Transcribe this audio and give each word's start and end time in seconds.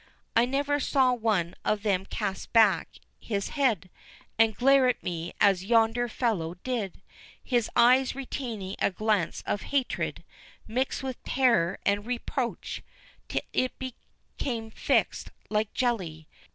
"I 0.35 0.45
never 0.45 0.79
saw 0.79 1.13
one 1.13 1.53
of 1.63 1.83
them 1.83 2.07
cast 2.07 2.51
back 2.53 2.95
his 3.19 3.49
head, 3.49 3.87
and 4.39 4.55
glare 4.55 4.87
at 4.87 5.03
me 5.03 5.31
as 5.39 5.63
yonder 5.65 6.07
fellow 6.07 6.55
did, 6.63 7.03
his 7.43 7.69
eye 7.75 8.03
retaining 8.15 8.77
a 8.79 8.89
glance 8.89 9.43
of 9.45 9.61
hatred, 9.69 10.23
mixed 10.67 11.03
with 11.03 11.23
terror 11.23 11.77
and 11.85 12.07
reproach, 12.07 12.81
till 13.27 13.41
it 13.53 13.73
became 13.77 14.71
fixed 14.71 15.29
like 15.51 15.67
a 15.67 15.77
jelly. 15.77 16.27